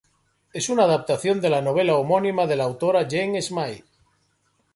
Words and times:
Es 0.51 0.67
una 0.69 0.85
adaptación 0.85 1.39
de 1.41 1.51
la 1.51 1.61
novela 1.61 1.93
homónima 1.95 2.47
de 2.47 2.55
la 2.55 2.63
autora 2.63 3.05
Jane 3.07 3.39
Smiley. 3.39 3.83